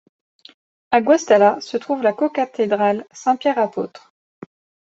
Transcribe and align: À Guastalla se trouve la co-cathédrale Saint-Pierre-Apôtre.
À 0.89 0.99
Guastalla 0.99 1.61
se 1.61 1.77
trouve 1.77 2.01
la 2.01 2.11
co-cathédrale 2.11 3.05
Saint-Pierre-Apôtre. 3.11 4.11